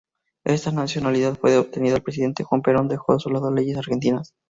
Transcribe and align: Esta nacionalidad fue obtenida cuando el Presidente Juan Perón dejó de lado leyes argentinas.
Esta 0.45 0.71
nacionalidad 0.71 1.35
fue 1.37 1.59
obtenida 1.59 1.91
cuando 1.91 1.97
el 1.97 2.03
Presidente 2.05 2.43
Juan 2.43 2.63
Perón 2.63 2.87
dejó 2.87 3.15
de 3.15 3.31
lado 3.31 3.51
leyes 3.53 3.77
argentinas. 3.77 4.33